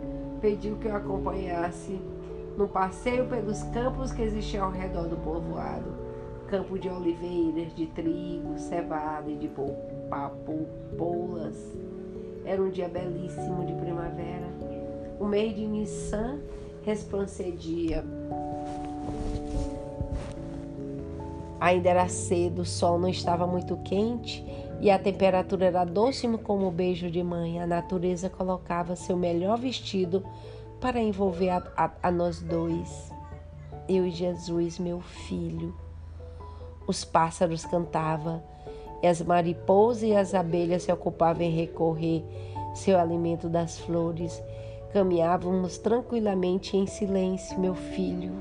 pediu 0.41 0.77
que 0.77 0.87
eu 0.87 0.95
acompanhasse 0.95 1.99
no 2.57 2.67
passeio 2.67 3.27
pelos 3.27 3.63
campos 3.63 4.11
que 4.11 4.21
existiam 4.21 4.65
ao 4.65 4.71
redor 4.71 5.07
do 5.07 5.17
povoado 5.17 6.09
campo 6.49 6.79
de 6.79 6.89
oliveiras, 6.89 7.73
de 7.75 7.85
trigo, 7.85 8.57
cevada 8.57 9.29
e 9.29 9.35
de 9.35 9.49
papoulas 10.09 11.77
era 12.43 12.61
um 12.61 12.69
dia 12.69 12.89
belíssimo 12.89 13.63
de 13.65 13.73
primavera. 13.73 14.47
O 15.19 15.25
mês 15.25 15.55
de 15.55 15.67
Nissan 15.67 16.39
resplancedia. 16.83 18.03
Ainda 21.59 21.89
era 21.89 22.07
cedo, 22.07 22.61
o 22.61 22.65
sol 22.65 22.97
não 22.97 23.09
estava 23.09 23.45
muito 23.45 23.75
quente 23.77 24.45
e 24.79 24.89
a 24.89 24.97
temperatura 24.97 25.65
era 25.65 25.83
doce 25.83 26.27
como 26.37 26.67
o 26.67 26.71
beijo 26.71 27.11
de 27.11 27.21
mãe. 27.21 27.59
A 27.59 27.67
natureza 27.67 28.29
colocava 28.29 28.95
seu 28.95 29.17
melhor 29.17 29.57
vestido 29.57 30.23
para 30.79 30.99
envolver 30.99 31.49
a, 31.49 31.57
a, 31.75 31.91
a 32.03 32.11
nós 32.11 32.41
dois, 32.41 33.11
eu 33.87 34.05
e 34.05 34.11
Jesus, 34.11 34.79
meu 34.79 35.01
filho. 35.01 35.75
Os 36.87 37.03
pássaros 37.03 37.65
cantavam 37.65 38.41
e 39.03 39.07
as 39.07 39.21
mariposas 39.21 40.03
e 40.03 40.15
as 40.15 40.33
abelhas 40.33 40.83
se 40.83 40.91
ocupavam 40.91 41.43
em 41.43 41.51
recorrer 41.51 42.23
seu 42.73 42.97
alimento 42.97 43.49
das 43.49 43.77
flores. 43.79 44.41
Caminhávamos 44.93 45.77
tranquilamente 45.77 46.77
em 46.77 46.87
silêncio, 46.87 47.59
meu 47.59 47.75
filho. 47.75 48.31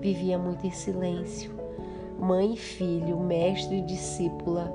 Vivia 0.00 0.38
muito 0.38 0.66
em 0.66 0.70
silêncio. 0.70 1.57
Mãe 2.18 2.54
e 2.54 2.56
filho, 2.56 3.18
mestre 3.20 3.76
e 3.76 3.82
discípula. 3.82 4.74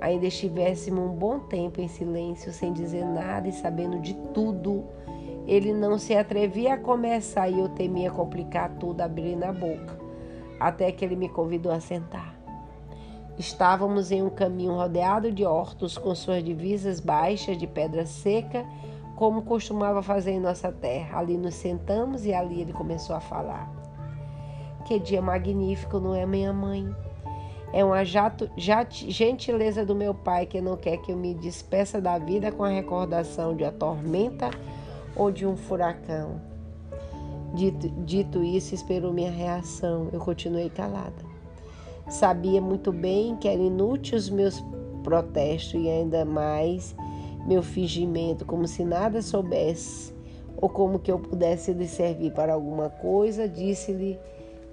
Ainda 0.00 0.26
estivéssemos 0.26 1.02
um 1.02 1.14
bom 1.14 1.38
tempo 1.38 1.80
em 1.80 1.88
silêncio, 1.88 2.52
sem 2.52 2.74
dizer 2.74 3.06
nada 3.06 3.48
e 3.48 3.52
sabendo 3.52 3.98
de 3.98 4.12
tudo. 4.34 4.84
Ele 5.46 5.72
não 5.72 5.98
se 5.98 6.14
atrevia 6.14 6.74
a 6.74 6.78
começar 6.78 7.48
e 7.48 7.58
eu 7.58 7.70
temia 7.70 8.10
complicar 8.10 8.70
tudo, 8.78 9.00
abrir 9.00 9.34
na 9.34 9.50
boca, 9.50 9.98
até 10.60 10.92
que 10.92 11.04
ele 11.04 11.16
me 11.16 11.28
convidou 11.28 11.72
a 11.72 11.80
sentar. 11.80 12.34
Estávamos 13.38 14.12
em 14.12 14.22
um 14.22 14.30
caminho 14.30 14.74
rodeado 14.74 15.32
de 15.32 15.44
hortos, 15.44 15.98
com 15.98 16.14
suas 16.14 16.44
divisas 16.44 17.00
baixas 17.00 17.58
de 17.58 17.66
pedra 17.66 18.06
seca, 18.06 18.64
como 19.16 19.42
costumava 19.42 20.02
fazer 20.02 20.32
em 20.32 20.40
nossa 20.40 20.70
terra. 20.70 21.18
Ali 21.18 21.36
nos 21.36 21.54
sentamos 21.54 22.24
e 22.24 22.32
ali 22.32 22.60
ele 22.60 22.72
começou 22.72 23.16
a 23.16 23.20
falar. 23.20 23.83
Que 24.84 24.98
dia 24.98 25.22
magnífico, 25.22 25.98
não 25.98 26.14
é, 26.14 26.26
minha 26.26 26.52
mãe? 26.52 26.94
É 27.72 27.84
uma 27.84 28.04
jato, 28.04 28.48
jat, 28.56 29.10
gentileza 29.10 29.84
do 29.84 29.94
meu 29.94 30.14
pai 30.14 30.46
que 30.46 30.60
não 30.60 30.76
quer 30.76 30.98
que 30.98 31.10
eu 31.10 31.16
me 31.16 31.34
despeça 31.34 32.00
da 32.00 32.18
vida 32.18 32.52
com 32.52 32.62
a 32.62 32.68
recordação 32.68 33.56
de 33.56 33.64
uma 33.64 33.72
tormenta 33.72 34.50
ou 35.16 35.30
de 35.30 35.46
um 35.46 35.56
furacão. 35.56 36.40
Dito, 37.54 37.88
dito 38.04 38.44
isso, 38.44 38.74
esperou 38.74 39.12
minha 39.12 39.30
reação. 39.30 40.08
Eu 40.12 40.20
continuei 40.20 40.68
calada. 40.68 41.24
Sabia 42.08 42.60
muito 42.60 42.92
bem 42.92 43.36
que 43.36 43.48
era 43.48 43.62
inútil 43.62 44.18
os 44.18 44.28
meus 44.28 44.62
protestos 45.02 45.74
e 45.74 45.88
ainda 45.88 46.24
mais 46.24 46.94
meu 47.46 47.62
fingimento, 47.62 48.44
como 48.44 48.68
se 48.68 48.84
nada 48.84 49.22
soubesse 49.22 50.14
ou 50.56 50.68
como 50.68 50.98
que 50.98 51.10
eu 51.10 51.18
pudesse 51.18 51.72
lhe 51.72 51.86
servir 51.86 52.32
para 52.32 52.54
alguma 52.54 52.88
coisa. 52.88 53.48
Disse-lhe 53.48 54.18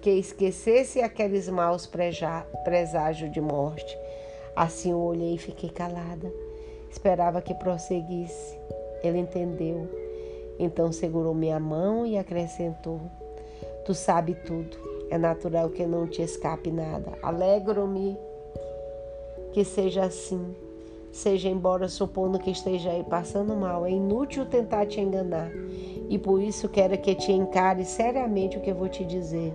que 0.02 0.10
esquecesse 0.10 1.00
aqueles 1.00 1.48
maus 1.48 1.86
preságios 1.86 3.32
de 3.32 3.40
morte. 3.40 3.98
Assim 4.56 4.92
eu 4.92 5.00
olhei 5.00 5.36
e 5.36 5.38
fiquei 5.38 5.70
calada. 5.70 6.32
Esperava 6.90 7.42
que 7.42 7.54
prosseguisse. 7.54 8.60
Ele 9.04 9.20
entendeu. 9.20 9.88
Então 10.60 10.92
segurou 10.92 11.34
minha 11.34 11.60
mão 11.60 12.06
e 12.06 12.18
acrescentou: 12.18 13.00
Tu 13.86 13.94
sabe 13.94 14.36
tudo. 14.46 14.78
É 15.10 15.18
natural 15.18 15.70
que 15.70 15.86
não 15.86 16.08
te 16.08 16.22
escape 16.22 16.72
nada. 16.72 17.14
Alegro-me 17.22 18.18
que 19.54 19.64
seja 19.64 20.04
assim. 20.04 20.56
Seja 21.12 21.50
embora 21.50 21.90
supondo 21.90 22.40
que 22.40 22.52
esteja 22.52 22.90
aí 22.90 23.04
passando 23.04 23.54
mal, 23.54 23.86
é 23.86 23.92
inútil 23.92 24.46
tentar 24.46 24.86
te 24.86 25.02
enganar. 25.02 25.52
E 26.10 26.18
por 26.18 26.42
isso 26.42 26.70
quero 26.70 26.98
que 26.98 27.14
te 27.14 27.34
encare 27.34 27.84
seriamente 27.84 28.58
o 28.58 28.62
que 28.62 28.72
eu 28.72 28.76
vou 28.76 28.88
te 28.88 29.04
dizer. 29.04 29.54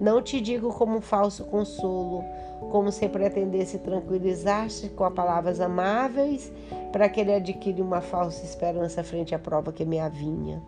Não 0.00 0.22
te 0.22 0.40
digo 0.40 0.72
como 0.72 0.98
um 0.98 1.00
falso 1.00 1.44
consolo, 1.44 2.24
como 2.70 2.92
se 2.92 3.08
pretendesse 3.08 3.78
tranquilizar-te 3.78 4.88
com 4.90 5.10
palavras 5.10 5.60
amáveis 5.60 6.52
para 6.92 7.08
que 7.08 7.20
ele 7.20 7.34
adquire 7.34 7.82
uma 7.82 8.00
falsa 8.00 8.44
esperança 8.44 9.02
frente 9.02 9.34
à 9.34 9.38
prova 9.38 9.72
que 9.72 9.84
me 9.84 9.98
avinha. 9.98 10.62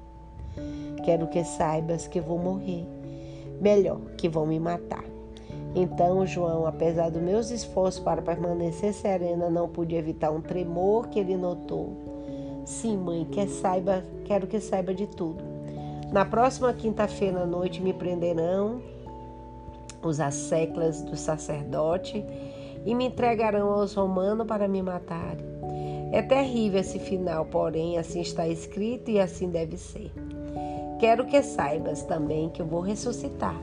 Quero 1.05 1.29
que 1.29 1.45
saibas 1.45 2.07
que 2.07 2.21
vou 2.21 2.39
morrer 2.39 2.87
melhor, 3.61 4.01
que 4.17 4.29
vão 4.29 4.47
me 4.47 4.59
matar. 4.59 5.05
Então, 5.75 6.27
João, 6.27 6.67
apesar 6.67 7.11
dos 7.11 7.23
meus 7.23 7.51
esforços 7.51 8.03
para 8.03 8.23
permanecer 8.23 8.93
serena, 8.93 9.49
não 9.49 9.69
pude 9.69 9.95
evitar 9.95 10.31
um 10.31 10.41
tremor 10.41 11.09
que 11.09 11.21
ele 11.21 11.37
notou. 11.37 11.93
Sim, 12.65 12.97
mãe, 12.97 13.25
quer 13.31 13.47
saiba, 13.49 14.05
quero 14.25 14.47
que 14.47 14.59
saiba 14.59 14.93
de 14.93 15.07
tudo. 15.07 15.45
Na 16.11 16.25
próxima 16.25 16.73
quinta-feira 16.73 17.43
à 17.43 17.47
noite 17.47 17.81
me 17.81 17.93
prenderão 17.93 18.83
os 20.03 20.21
asseclas 20.21 21.03
do 21.03 21.17
sacerdote 21.17 22.25
e 22.85 22.95
me 22.95 23.07
entregarão 23.07 23.71
aos 23.71 23.95
romanos 23.95 24.47
para 24.47 24.67
me 24.67 24.83
matarem. 24.83 25.45
É 26.13 26.23
terrível 26.23 26.81
esse 26.81 26.99
final, 26.99 27.45
porém, 27.47 27.99
assim 27.99 28.21
está 28.21 28.49
escrito 28.49 29.11
e 29.11 29.21
assim 29.21 29.49
deve 29.49 29.77
ser. 29.77 30.13
Quero 30.99 31.25
que 31.27 31.41
saibas 31.43 32.03
também 32.03 32.51
que 32.51 32.61
eu 32.61 32.67
vou 32.67 32.81
ressuscitar. 32.81 33.59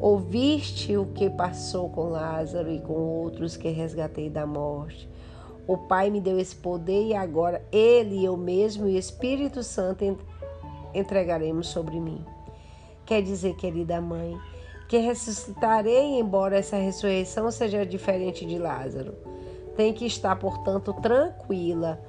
Ouviste 0.00 0.96
o 0.96 1.06
que 1.06 1.30
passou 1.30 1.88
com 1.88 2.10
Lázaro 2.10 2.70
e 2.72 2.80
com 2.80 2.92
outros 2.92 3.56
que 3.56 3.68
resgatei 3.68 4.28
da 4.28 4.46
morte. 4.46 5.08
O 5.66 5.76
Pai 5.76 6.08
me 6.08 6.20
deu 6.20 6.38
esse 6.38 6.56
poder 6.56 7.08
e 7.08 7.14
agora 7.14 7.62
Ele, 7.70 8.24
eu 8.24 8.36
mesmo 8.36 8.88
e 8.88 8.94
o 8.94 8.98
Espírito 8.98 9.62
Santo 9.62 10.18
entregaremos 10.94 11.68
sobre 11.68 12.00
mim. 12.00 12.24
Quer 13.04 13.22
dizer, 13.22 13.54
querida 13.56 14.00
mãe, 14.00 14.36
que 14.88 14.96
ressuscitarei, 14.96 16.18
embora 16.18 16.58
essa 16.58 16.76
ressurreição 16.76 17.50
seja 17.50 17.84
diferente 17.84 18.46
de 18.46 18.58
Lázaro. 18.58 19.14
Tem 19.76 19.92
que 19.92 20.06
estar, 20.06 20.34
portanto, 20.36 20.94
tranquila. 20.94 22.00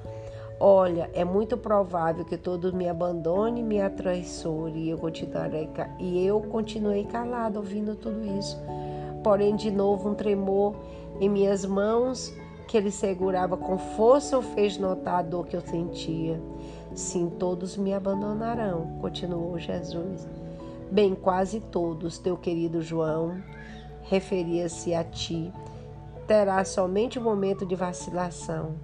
Olha, 0.58 1.10
é 1.14 1.24
muito 1.24 1.56
provável 1.56 2.24
que 2.24 2.36
todos 2.36 2.72
me 2.72 2.88
abandone, 2.88 3.62
me 3.62 3.80
atraiçoe 3.80 4.72
e 4.72 4.90
eu 4.90 4.98
continuarei 4.98 5.70
e 5.98 6.26
eu 6.26 6.40
continuei 6.40 7.04
calado 7.04 7.58
ouvindo 7.58 7.94
tudo 7.94 8.22
isso. 8.38 8.58
Porém, 9.22 9.54
de 9.54 9.70
novo 9.70 10.10
um 10.10 10.14
tremor 10.14 10.74
em 11.20 11.28
minhas 11.28 11.64
mãos 11.64 12.34
que 12.66 12.76
ele 12.76 12.90
segurava 12.90 13.56
com 13.56 13.76
força 13.78 14.38
o 14.38 14.42
fez 14.42 14.78
notar 14.78 15.20
a 15.20 15.22
dor 15.22 15.46
que 15.46 15.56
eu 15.56 15.60
sentia. 15.60 16.40
Sim, 16.94 17.30
todos 17.38 17.76
me 17.76 17.94
abandonarão, 17.94 18.98
continuou 19.00 19.58
Jesus. 19.58 20.26
Bem, 20.90 21.14
quase 21.14 21.60
todos, 21.60 22.18
teu 22.18 22.36
querido 22.36 22.82
João, 22.82 23.40
referia-se 24.02 24.92
a 24.92 25.04
ti, 25.04 25.52
terá 26.26 26.64
somente 26.64 27.16
um 27.16 27.22
momento 27.22 27.64
de 27.64 27.76
vacilação. 27.76 28.74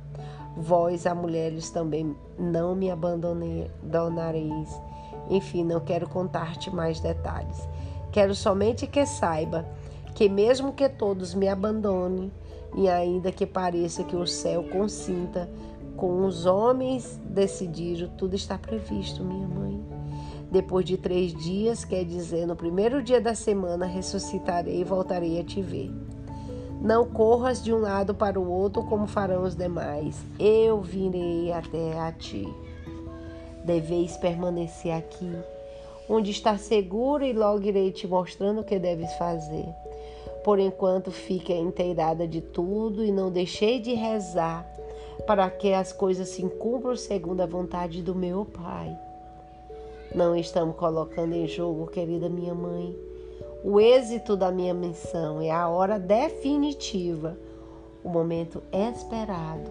Vós, 0.57 1.05
a 1.05 1.17
mulheres, 1.17 1.69
também 1.69 2.17
não 2.39 2.77
me 2.77 2.93
abandonareis. 2.93 4.81
Enfim, 5.29 5.65
não 5.65 5.81
quero 5.81 6.09
contar-te 6.09 6.71
mais 6.71 7.01
detalhes. 7.01 7.69
Quero 8.13 8.37
somente 8.37 8.87
que 8.87 9.05
saiba 9.05 9.67
que, 10.15 10.29
mesmo 10.29 10.75
que 10.75 10.89
todos 10.89 11.35
me 11.35 11.49
abandonem, 11.49 12.31
e 12.77 12.89
ainda 12.89 13.33
que 13.33 13.47
pareça 13.47 14.05
que 14.05 14.15
o 14.15 14.29
céu 14.29 14.63
consinta 14.63 15.51
com 15.97 16.25
os 16.25 16.47
homens 16.47 17.21
decidiram, 17.25 18.09
tudo 18.17 18.37
está 18.37 18.57
previsto, 18.57 19.25
minha 19.25 19.49
mãe. 19.49 19.96
Depois 20.51 20.85
de 20.85 20.97
três 20.97 21.35
dias, 21.35 21.85
quer 21.85 22.05
dizer, 22.05 22.47
no 22.47 22.55
primeiro 22.55 23.03
dia 23.03 23.21
da 23.21 23.35
semana, 23.35 23.85
ressuscitarei 23.85 24.81
e 24.81 24.85
voltarei 24.85 25.41
a 25.41 25.45
te 25.45 25.61
ver. 25.61 25.91
Não 26.81 27.05
corras 27.07 27.63
de 27.63 27.73
um 27.73 27.79
lado 27.79 28.15
para 28.15 28.39
o 28.39 28.49
outro 28.49 28.85
como 28.85 29.07
farão 29.07 29.43
os 29.43 29.57
demais. 29.57 30.17
Eu 30.39 30.81
virei 30.81 31.53
até 31.53 31.99
a 31.99 32.13
ti. 32.13 32.47
Deveis 33.65 34.17
permanecer 34.17 34.93
aqui, 34.93 35.33
onde 36.09 36.31
está 36.31 36.57
seguro, 36.57 37.25
e 37.25 37.33
logo 37.33 37.65
irei 37.65 37.91
te 37.91 38.07
mostrando 38.07 38.61
o 38.61 38.65
que 38.65 38.79
deves 38.79 39.13
fazer. 39.15 39.67
Por 40.45 40.61
enquanto, 40.61 41.11
fique 41.11 41.53
inteirada 41.53 42.29
de 42.29 42.41
tudo 42.41 43.05
e 43.05 43.11
não 43.11 43.33
deixei 43.33 43.81
de 43.81 43.95
rezar 43.95 44.65
para 45.27 45.51
que 45.51 45.73
as 45.73 45.93
coisas 45.93 46.29
se 46.29 46.43
cumpram 46.43 46.95
segundo 46.95 47.41
a 47.41 47.47
vontade 47.47 48.01
do 48.01 48.15
meu 48.15 48.45
Pai. 48.45 48.97
Não 50.15 50.35
estamos 50.35 50.77
colocando 50.77 51.35
em 51.35 51.47
jogo, 51.47 51.87
querida 51.87 52.29
minha 52.29 52.55
mãe, 52.55 52.97
o 53.65 53.81
êxito 53.81 54.37
da 54.37 54.53
minha 54.53 54.73
missão 54.73 55.43
é 55.43 55.51
a 55.51 55.69
hora 55.69 55.99
definitiva, 55.99 57.37
o 58.05 58.09
momento 58.09 58.63
esperado. 58.73 59.69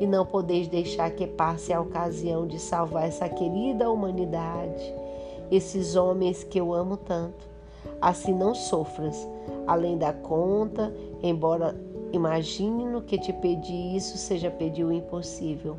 E 0.00 0.06
não 0.06 0.26
podeis 0.26 0.66
deixar 0.66 1.10
que 1.10 1.26
passe 1.26 1.72
a 1.72 1.80
ocasião 1.80 2.46
de 2.46 2.58
salvar 2.58 3.06
essa 3.06 3.28
querida 3.28 3.88
humanidade, 3.88 4.82
esses 5.50 5.94
homens 5.94 6.42
que 6.42 6.58
eu 6.58 6.74
amo 6.74 6.96
tanto. 6.96 7.48
Assim 8.00 8.34
não 8.34 8.54
sofras 8.54 9.28
além 9.66 9.96
da 9.96 10.12
conta, 10.12 10.92
embora 11.22 11.80
imagine 12.12 12.84
no 12.84 13.02
que 13.02 13.16
te 13.16 13.32
pedi 13.32 13.94
isso 13.94 14.18
seja 14.18 14.50
pedir 14.50 14.84
o 14.84 14.92
impossível. 14.92 15.76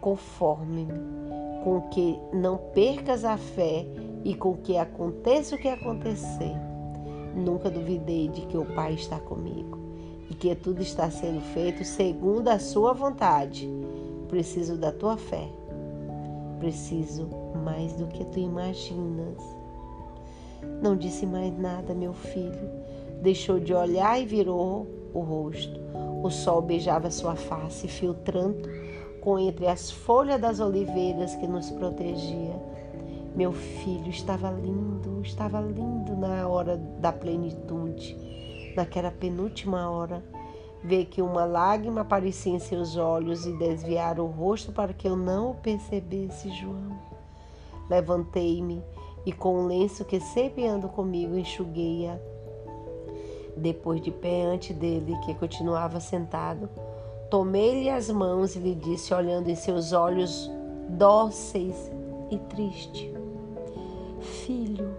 Conforme-me 0.00 1.37
com 1.62 1.82
que 1.82 2.18
não 2.32 2.56
percas 2.56 3.24
a 3.24 3.36
fé 3.36 3.86
e 4.24 4.34
com 4.34 4.56
que 4.56 4.76
aconteça 4.76 5.54
o 5.54 5.58
que 5.58 5.68
acontecer. 5.68 6.54
Nunca 7.34 7.70
duvidei 7.70 8.28
de 8.28 8.42
que 8.42 8.56
o 8.56 8.64
Pai 8.64 8.94
está 8.94 9.18
comigo 9.20 9.78
e 10.30 10.34
que 10.34 10.54
tudo 10.54 10.82
está 10.82 11.10
sendo 11.10 11.40
feito 11.40 11.84
segundo 11.84 12.48
a 12.48 12.58
sua 12.58 12.92
vontade. 12.92 13.68
Preciso 14.28 14.76
da 14.76 14.92
tua 14.92 15.16
fé. 15.16 15.48
Preciso 16.58 17.28
mais 17.64 17.94
do 17.94 18.06
que 18.06 18.24
tu 18.26 18.38
imaginas. 18.38 19.38
Não 20.82 20.96
disse 20.96 21.24
mais 21.24 21.56
nada, 21.56 21.94
meu 21.94 22.12
filho. 22.12 22.68
Deixou 23.22 23.58
de 23.58 23.72
olhar 23.72 24.20
e 24.20 24.26
virou 24.26 24.86
o 25.14 25.20
rosto. 25.20 25.80
O 26.22 26.30
sol 26.30 26.60
beijava 26.60 27.10
sua 27.10 27.36
face, 27.36 27.86
filtrando 27.86 28.68
com 29.28 29.38
entre 29.38 29.66
as 29.66 29.90
folhas 29.90 30.40
das 30.40 30.58
oliveiras 30.58 31.34
que 31.34 31.46
nos 31.46 31.70
protegia. 31.70 32.58
Meu 33.36 33.52
filho 33.52 34.08
estava 34.08 34.50
lindo, 34.50 35.20
estava 35.20 35.60
lindo 35.60 36.16
na 36.16 36.48
hora 36.48 36.78
da 36.78 37.12
plenitude, 37.12 38.16
naquela 38.74 39.10
penúltima 39.10 39.90
hora. 39.90 40.24
Ver 40.82 41.04
que 41.04 41.20
uma 41.20 41.44
lágrima 41.44 42.00
aparecia 42.00 42.54
em 42.54 42.58
seus 42.58 42.96
olhos 42.96 43.44
e 43.44 43.52
desviar 43.58 44.18
o 44.18 44.24
rosto 44.24 44.72
para 44.72 44.94
que 44.94 45.06
eu 45.06 45.14
não 45.14 45.50
o 45.50 45.54
percebesse, 45.56 46.48
João. 46.48 46.98
Levantei-me 47.90 48.82
e 49.26 49.32
com 49.32 49.62
o 49.62 49.66
lenço 49.66 50.06
que 50.06 50.20
sempre 50.20 50.66
ando 50.66 50.88
comigo 50.88 51.36
enxuguei-a. 51.36 52.18
Depois 53.54 54.00
de 54.00 54.10
pé 54.10 54.44
ante 54.44 54.72
dele, 54.72 55.14
que 55.26 55.34
continuava 55.34 56.00
sentado, 56.00 56.70
Tomei-lhe 57.30 57.90
as 57.90 58.08
mãos 58.08 58.56
e 58.56 58.58
lhe 58.58 58.74
disse, 58.74 59.12
olhando 59.12 59.50
em 59.50 59.54
seus 59.54 59.92
olhos 59.92 60.50
dóceis 60.88 61.90
e 62.30 62.38
triste: 62.38 63.12
Filho, 64.20 64.96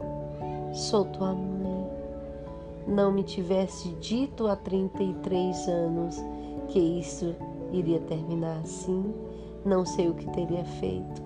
sou 0.71 1.05
tua 1.05 1.33
mãe. 1.33 1.89
Não 2.87 3.11
me 3.11 3.23
tivesse 3.23 3.89
dito 3.95 4.47
há 4.47 4.55
33 4.55 5.67
anos 5.67 6.17
que 6.67 6.79
isso 6.79 7.35
iria 7.71 7.99
terminar 8.01 8.59
assim, 8.59 9.13
não 9.65 9.85
sei 9.85 10.07
o 10.07 10.13
que 10.13 10.29
teria 10.31 10.63
feito. 10.63 11.21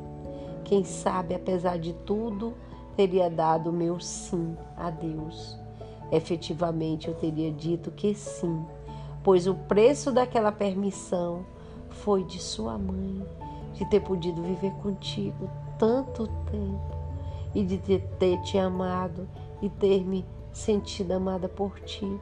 Quem 0.63 0.85
sabe, 0.85 1.35
apesar 1.35 1.77
de 1.77 1.93
tudo, 2.05 2.53
teria 2.95 3.29
dado 3.29 3.73
meu 3.73 3.99
sim 3.99 4.55
a 4.77 4.89
Deus. 4.89 5.57
Efetivamente, 6.11 7.09
eu 7.09 7.13
teria 7.13 7.51
dito 7.51 7.91
que 7.91 8.13
sim 8.13 8.65
pois 9.23 9.47
o 9.47 9.55
preço 9.55 10.11
daquela 10.11 10.51
permissão 10.51 11.45
foi 11.89 12.23
de 12.23 12.39
sua 12.39 12.77
mãe, 12.77 13.25
de 13.73 13.85
ter 13.89 14.01
podido 14.01 14.41
viver 14.41 14.71
contigo 14.81 15.49
tanto 15.77 16.27
tempo 16.51 16.97
e 17.55 17.63
de 17.63 17.77
ter 17.77 18.41
te 18.41 18.57
amado 18.57 19.27
e 19.61 19.69
ter 19.69 20.03
me 20.03 20.25
sentido 20.51 21.13
amada 21.13 21.47
por 21.47 21.79
ti. 21.79 22.19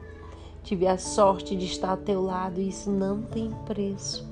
Tive 0.63 0.87
a 0.87 0.97
sorte 0.97 1.55
de 1.55 1.65
estar 1.65 1.91
ao 1.91 1.97
teu 1.97 2.21
lado 2.21 2.61
e 2.61 2.69
isso 2.69 2.91
não 2.91 3.21
tem 3.23 3.49
preço. 3.65 4.29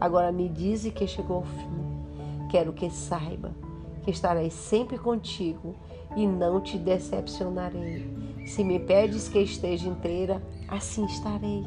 Agora 0.00 0.30
me 0.30 0.48
dize 0.48 0.90
que 0.90 1.06
chegou 1.06 1.38
ao 1.38 1.44
fim. 1.44 2.48
Quero 2.50 2.72
que 2.72 2.90
saiba 2.90 3.52
que 4.02 4.10
estarei 4.10 4.50
sempre 4.50 4.98
contigo 4.98 5.74
e 6.16 6.26
não 6.26 6.60
te 6.60 6.78
decepcionarei. 6.78 8.10
Se 8.46 8.64
me 8.64 8.78
pedes 8.78 9.28
que 9.28 9.38
esteja 9.38 9.88
inteira, 9.88 10.42
assim 10.68 11.04
estarei. 11.04 11.64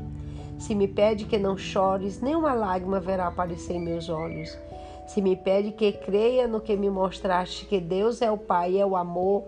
Se 0.66 0.74
me 0.74 0.88
pede 0.88 1.26
que 1.26 1.38
não 1.38 1.58
chores, 1.58 2.22
nenhuma 2.22 2.54
lágrima 2.54 2.98
verá 2.98 3.28
aparecer 3.28 3.74
em 3.74 3.82
meus 3.82 4.08
olhos. 4.08 4.58
Se 5.06 5.22
me 5.22 5.36
pede 5.36 5.74
que 5.74 5.92
creia 5.92 6.48
no 6.48 6.62
que 6.62 6.78
me 6.78 6.90
mostraste, 6.90 7.66
que 7.66 7.82
Deus 7.82 8.22
é 8.22 8.32
o 8.32 8.38
Pai, 8.38 8.80
é 8.80 8.86
o 8.86 8.96
amor, 8.96 9.44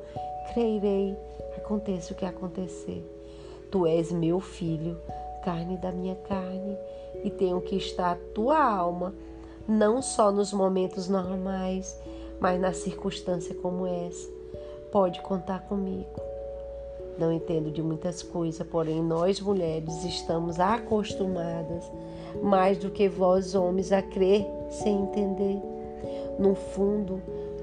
creirei, 0.51 1.15
aconteça 1.55 2.11
o 2.11 2.17
que 2.17 2.25
acontecer. 2.25 3.01
Tu 3.71 3.87
és 3.87 4.11
meu 4.11 4.41
filho, 4.41 4.99
carne 5.41 5.77
da 5.77 5.89
minha 5.89 6.15
carne, 6.15 6.77
e 7.23 7.29
tenho 7.29 7.61
que 7.61 7.77
estar 7.77 8.11
a 8.11 8.33
tua 8.33 8.61
alma, 8.61 9.15
não 9.65 10.01
só 10.01 10.33
nos 10.33 10.51
momentos 10.51 11.07
normais, 11.07 11.97
mas 12.41 12.59
na 12.59 12.73
circunstância 12.73 13.55
como 13.55 13.87
essa. 13.87 14.29
Pode 14.91 15.21
contar 15.21 15.61
comigo. 15.61 16.24
Não 17.17 17.31
entendo 17.31 17.71
de 17.71 17.81
muitas 17.81 18.21
coisas, 18.21 18.65
porém 18.67 19.01
nós 19.01 19.39
mulheres 19.39 20.03
estamos 20.03 20.59
acostumadas 20.59 21.89
mais 22.43 22.77
do 22.77 22.89
que 22.89 23.07
vós 23.07 23.55
homens 23.55 23.91
a 23.91 24.01
crer 24.01 24.45
sem 24.69 25.01
entender. 25.01 25.61
No 26.37 26.55
fundo, 26.55 27.21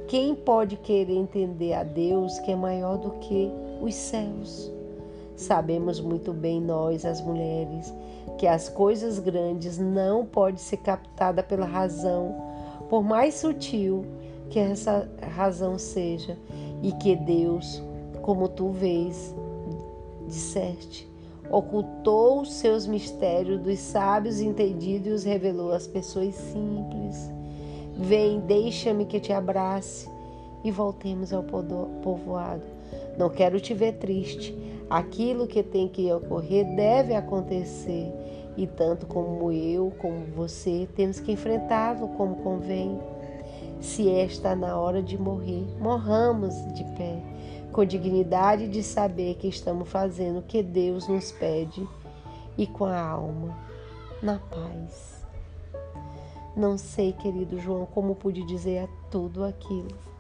quem 0.09 0.35
pode 0.35 0.77
querer 0.77 1.15
entender 1.15 1.75
a 1.75 1.83
Deus 1.83 2.39
que 2.41 2.53
é 2.53 2.57
maior 2.57 2.99
do 2.99 3.11
que 3.13 3.51
os 3.81 3.95
céus? 3.95 4.71
Sabemos 5.37 6.01
muito 6.01 6.33
bem 6.33 6.61
nós, 6.61 7.05
as 7.05 7.21
mulheres, 7.21 7.93
que 8.39 8.47
as 8.47 8.69
coisas 8.69 9.19
grandes 9.19 9.79
não 9.79 10.25
podem 10.25 10.59
ser 10.59 10.79
captadas 10.79 11.45
pela 11.45 11.67
razão, 11.67 12.35
por 12.89 13.03
mais 13.03 13.35
sutil 13.35 14.05
que 14.51 14.59
essa 14.59 15.09
razão 15.35 15.79
seja, 15.79 16.37
e 16.83 16.93
que 16.93 17.17
Deus, 17.17 17.83
como 18.23 18.49
tu 18.49 18.71
vês, 18.71 19.35
disseste, 20.33 21.09
ocultou 21.51 22.41
os 22.41 22.55
seus 22.55 22.87
mistérios 22.87 23.61
dos 23.61 23.79
sábios 23.79 24.41
entendidos 24.41 25.07
e 25.07 25.11
os 25.11 25.25
revelou 25.25 25.73
às 25.73 25.87
pessoas 25.87 26.35
simples. 26.35 27.31
Vem, 27.95 28.41
deixa-me 28.41 29.05
que 29.05 29.21
te 29.21 29.33
abrace 29.33 30.09
e 30.65 30.71
voltemos 30.71 31.33
ao 31.33 31.43
povoado. 31.43 32.63
Não 33.19 33.29
quero 33.29 33.61
te 33.61 33.75
ver 33.75 33.95
triste. 33.95 34.57
Aquilo 34.89 35.47
que 35.47 35.63
tem 35.63 35.89
que 35.89 36.11
ocorrer 36.11 36.65
deve 36.75 37.15
acontecer. 37.15 38.11
E 38.57 38.67
tanto 38.67 39.07
como 39.07 39.51
eu, 39.53 39.93
como 39.99 40.25
você, 40.35 40.89
temos 40.95 41.21
que 41.21 41.33
enfrentá-lo 41.33 42.09
como 42.09 42.37
convém. 42.37 42.99
Se 43.81 44.09
esta 44.09 44.55
na 44.55 44.79
hora 44.79 45.03
de 45.03 45.19
morrer, 45.19 45.65
morramos 45.81 46.55
de 46.75 46.85
pé, 46.97 47.19
com 47.73 47.85
dignidade 47.85 48.69
de 48.69 48.83
saber 48.83 49.37
que 49.37 49.49
estamos 49.49 49.89
fazendo 49.89 50.39
o 50.41 50.43
que 50.43 50.63
Deus 50.63 51.09
nos 51.09 51.33
pede 51.33 51.87
e 52.57 52.67
com 52.67 52.85
a 52.85 53.01
alma 53.01 53.57
na 54.23 54.39
paz. 54.39 55.25
Não 56.55 56.77
sei, 56.77 57.13
querido 57.13 57.59
João, 57.59 57.87
como 57.87 58.15
pude 58.15 58.45
dizer 58.45 58.89
tudo 59.11 59.43
aquilo 59.43 60.12